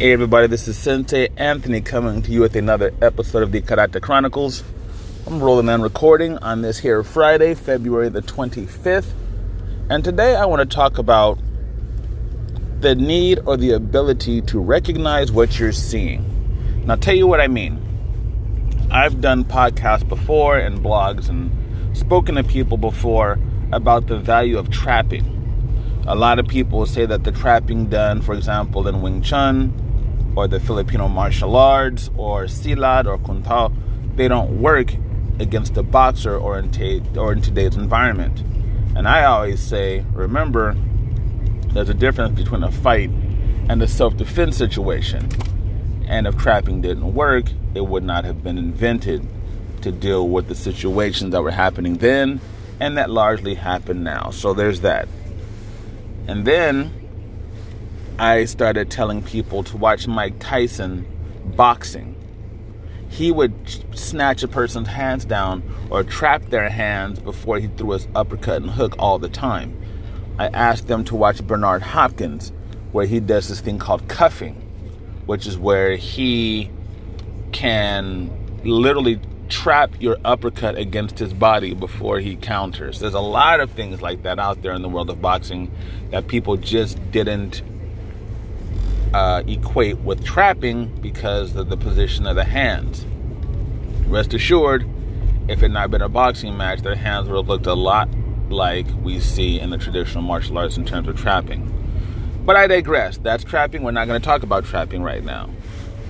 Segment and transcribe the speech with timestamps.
[0.00, 4.00] Hey everybody, this is Sensei Anthony coming to you with another episode of the Karate
[4.00, 4.64] Chronicles.
[5.26, 9.12] I'm rolling and recording on this here Friday, February the 25th.
[9.90, 11.38] And today I want to talk about
[12.80, 16.86] the need or the ability to recognize what you're seeing.
[16.86, 18.88] Now, I'll tell you what I mean.
[18.90, 21.52] I've done podcasts before and blogs and
[21.94, 23.38] spoken to people before
[23.70, 25.36] about the value of trapping.
[26.06, 29.88] A lot of people say that the trapping done, for example, in Wing Chun
[30.36, 33.74] or the Filipino martial arts or Silat or kuntao,
[34.16, 34.94] they don't work
[35.38, 38.40] against a boxer or in, t- or in today's environment.
[38.94, 40.76] And I always say, remember,
[41.72, 43.10] there's a difference between a fight
[43.68, 45.28] and a self defense situation.
[46.06, 49.26] And if trapping didn't work, it would not have been invented
[49.82, 52.40] to deal with the situations that were happening then
[52.80, 54.30] and that largely happen now.
[54.30, 55.08] So there's that.
[56.26, 56.99] And then
[58.20, 61.06] I started telling people to watch Mike Tyson
[61.56, 62.14] boxing.
[63.08, 63.54] He would
[63.96, 68.72] snatch a person's hands down or trap their hands before he threw his uppercut and
[68.72, 69.74] hook all the time.
[70.38, 72.52] I asked them to watch Bernard Hopkins,
[72.92, 74.56] where he does this thing called cuffing,
[75.24, 76.70] which is where he
[77.52, 78.30] can
[78.64, 79.18] literally
[79.48, 83.00] trap your uppercut against his body before he counters.
[83.00, 85.70] There's a lot of things like that out there in the world of boxing
[86.10, 87.62] that people just didn't
[89.12, 93.04] uh, equate with trapping because of the position of the hands.
[94.06, 94.88] Rest assured,
[95.48, 98.08] if it not been a boxing match, their hands would have looked a lot
[98.48, 101.66] like we see in the traditional martial arts in terms of trapping.
[102.44, 103.18] But I digress.
[103.18, 103.82] That's trapping.
[103.82, 105.50] We're not going to talk about trapping right now.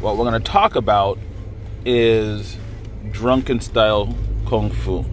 [0.00, 1.18] What we're going to talk about
[1.84, 2.56] is
[3.10, 4.14] drunken style
[4.46, 5.04] kung fu.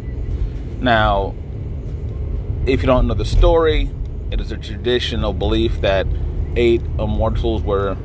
[0.80, 1.36] Now,
[2.66, 3.90] if you don't know the story,
[4.32, 6.06] it is a traditional belief that
[6.56, 7.98] eight immortals were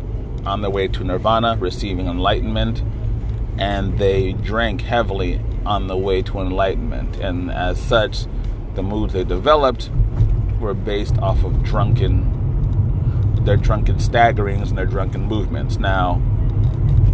[0.44, 2.82] on their way to nirvana, receiving enlightenment,
[3.58, 7.16] and they drank heavily on the way to enlightenment.
[7.16, 8.27] And as such,
[8.74, 9.90] the moves they developed
[10.61, 12.40] were based off of drunken
[13.44, 15.78] their drunken staggerings and their drunken movements.
[15.78, 16.22] Now,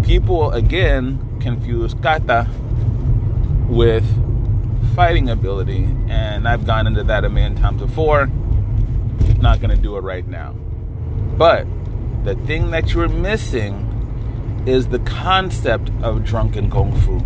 [0.05, 2.49] people again confuse kata
[3.69, 4.05] with
[4.95, 8.27] fighting ability, and I've gone into that a million times before.
[9.39, 10.55] Not going to do it right now.
[11.39, 11.67] But
[12.25, 13.85] the thing that you're missing
[14.67, 17.21] is the concept of drunken kung fu,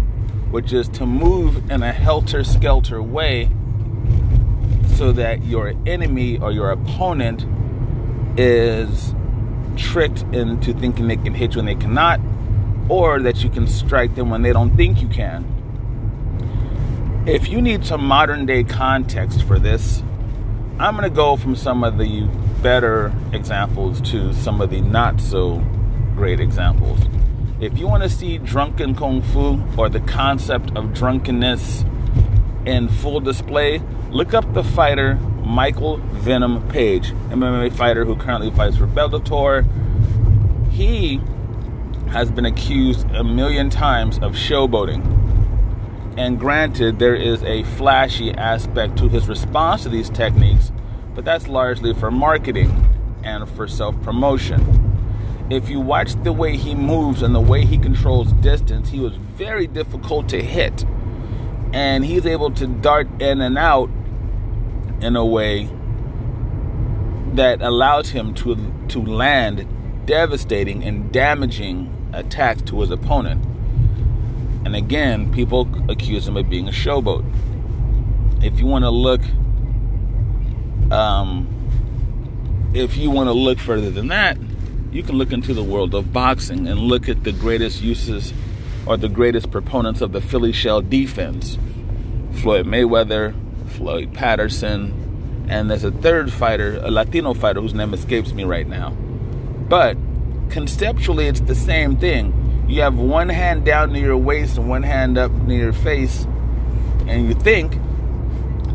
[0.53, 3.49] which is to move in a helter skelter way
[4.97, 7.47] so that your enemy or your opponent
[8.39, 9.15] is
[9.77, 12.21] tricked into thinking they can hit you when they cannot,
[12.91, 15.49] or that you can strike them when they don't think you can.
[17.27, 20.03] If you need some modern day context for this,
[20.79, 22.29] I'm going to go from some of the
[22.63, 25.59] better examples to some of the not so
[26.15, 27.01] great examples.
[27.61, 31.85] If you want to see drunken kung fu or the concept of drunkenness
[32.65, 38.77] in full display, look up the fighter Michael Venom Page, MMA fighter who currently fights
[38.77, 39.67] for Bellator.
[40.71, 41.21] He
[42.11, 45.19] has been accused a million times of showboating.
[46.17, 50.71] And granted, there is a flashy aspect to his response to these techniques
[51.15, 52.89] but that's largely for marketing
[53.25, 54.89] and for self promotion.
[55.51, 59.17] If you watch the way he moves and the way he controls distance, he was
[59.17, 60.85] very difficult to hit.
[61.73, 63.91] And he's able to dart in and out
[65.01, 65.69] in a way
[67.35, 69.67] that allows him to, to land
[70.07, 73.45] devastating and damaging attacks to his opponent.
[74.65, 77.25] And again, people accuse him of being a showboat.
[78.43, 79.23] If you want to look
[80.93, 81.49] um,
[82.75, 84.37] if you want to look further than that,
[84.93, 88.33] you can look into the world of boxing and look at the greatest uses
[88.87, 91.59] or the greatest proponents of the Philly shell defense
[92.41, 93.35] Floyd Mayweather,
[93.71, 98.67] Floyd Patterson, and there's a third fighter, a Latino fighter whose name escapes me right
[98.67, 98.91] now.
[98.91, 99.97] But
[100.51, 102.65] conceptually, it's the same thing.
[102.69, 106.25] You have one hand down near your waist and one hand up near your face,
[107.07, 107.75] and you think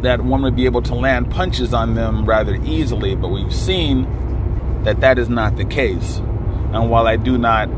[0.01, 4.07] that one would be able to land punches on them rather easily, but we've seen
[4.83, 6.17] that that is not the case.
[6.17, 7.69] And while I do not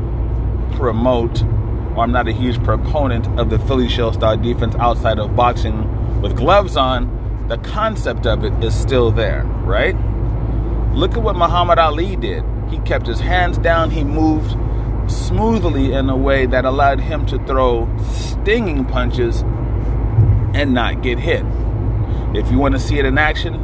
[0.72, 5.34] promote, or I'm not a huge proponent of the Philly shell style defense outside of
[5.34, 9.96] boxing with gloves on, the concept of it is still there, right?
[10.94, 12.44] Look at what Muhammad Ali did.
[12.68, 14.56] He kept his hands down, he moved
[15.10, 19.42] smoothly in a way that allowed him to throw stinging punches
[20.54, 21.44] and not get hit.
[22.34, 23.54] If you want to see it in action,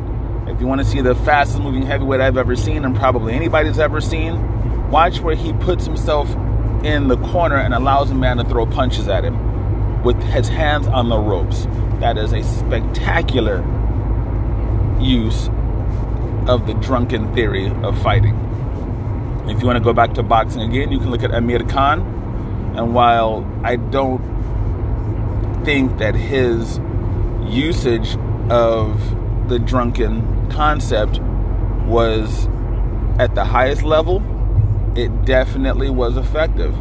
[0.48, 3.78] if you want to see the fastest moving heavyweight I've ever seen and probably anybody's
[3.78, 4.56] ever seen,
[4.90, 6.30] Watch where he puts himself
[6.84, 10.86] in the corner and allows a man to throw punches at him with his hands
[10.86, 11.66] on the ropes.
[11.98, 13.64] That is a spectacular
[15.00, 15.48] use
[16.46, 18.36] of the drunken theory of fighting.
[19.48, 22.00] If you want to go back to boxing again, you can look at Amir Khan.
[22.76, 24.22] And while I don't
[25.64, 26.78] think that his
[27.44, 28.16] usage
[28.50, 31.20] of the drunken concept
[31.86, 32.48] was
[33.18, 34.22] at the highest level,
[34.96, 36.74] it definitely was effective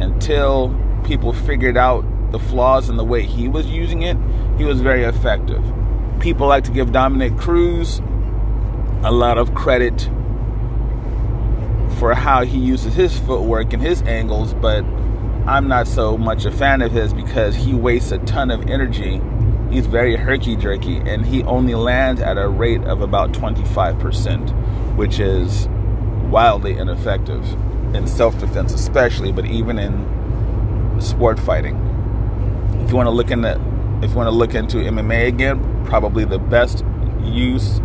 [0.00, 0.74] until
[1.04, 4.16] people figured out the flaws in the way he was using it.
[4.58, 5.62] He was very effective.
[6.20, 8.00] People like to give Dominick Cruz
[9.02, 10.08] a lot of credit
[11.98, 14.84] for how he uses his footwork and his angles, but
[15.46, 19.20] I'm not so much a fan of his because he wastes a ton of energy.
[19.70, 25.18] He's very herky jerky and he only lands at a rate of about 25%, which
[25.18, 25.68] is
[26.30, 27.44] wildly ineffective
[27.94, 31.76] in self defense, especially, but even in sport fighting.
[32.82, 33.60] If you want to look into
[34.02, 36.84] if you want to look into MMA again, probably the best
[37.22, 37.80] use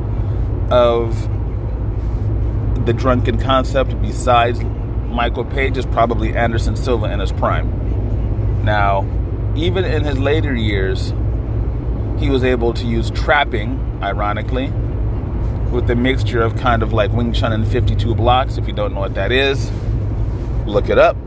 [0.69, 1.16] of
[2.86, 4.62] the drunken concept besides
[5.07, 8.63] Michael Page is probably Anderson Silva in his prime.
[8.63, 9.06] Now,
[9.56, 11.13] even in his later years,
[12.21, 14.68] he was able to use trapping, ironically,
[15.71, 18.57] with a mixture of kind of like Wing Chun and 52 blocks.
[18.57, 19.71] If you don't know what that is,
[20.68, 21.18] look it up.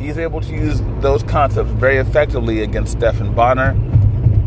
[0.00, 3.76] He's able to use those concepts very effectively against Stephan Bonnar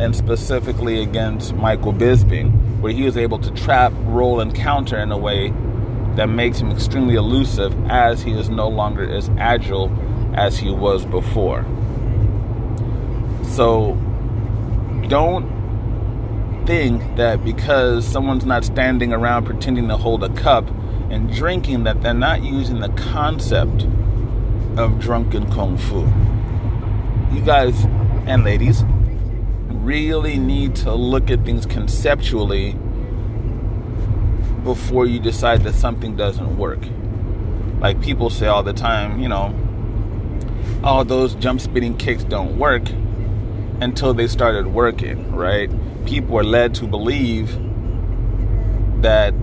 [0.02, 5.10] and specifically against Michael Bisping, where he was able to trap, roll, and counter in
[5.10, 5.54] a way
[6.16, 9.90] that makes him extremely elusive as he is no longer as agile
[10.36, 11.64] as he was before.
[13.52, 13.96] So
[15.08, 15.53] don't
[16.66, 20.70] think that because someone's not standing around pretending to hold a cup
[21.10, 23.84] and drinking that they're not using the concept
[24.78, 26.02] of drunken kung fu.
[27.36, 27.84] You guys
[28.26, 28.84] and ladies
[29.68, 32.74] really need to look at things conceptually
[34.64, 36.80] before you decide that something doesn't work.
[37.80, 39.54] Like people say all the time, you know,
[40.84, 42.84] oh, those jump spinning kicks don't work
[43.84, 45.70] until they started working, right?
[46.06, 47.52] People were led to believe
[49.02, 49.34] that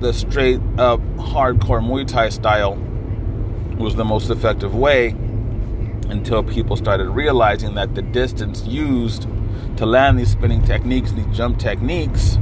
[0.00, 2.76] the straight up hardcore Muay Thai style
[3.78, 5.08] was the most effective way
[6.08, 9.26] until people started realizing that the distance used
[9.76, 12.38] to land these spinning techniques, these jump techniques,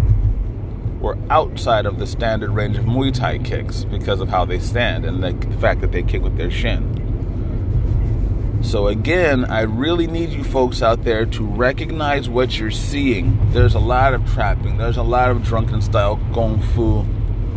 [1.01, 5.07] were outside of the standard range of Muay Thai kicks because of how they stand
[5.07, 7.00] and the fact that they kick with their shin.
[8.63, 13.51] So, again, I really need you folks out there to recognize what you're seeing.
[13.53, 17.07] There's a lot of trapping, there's a lot of drunken style kung fu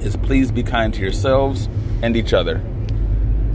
[0.00, 1.68] is please be kind to yourselves
[2.00, 2.62] and each other.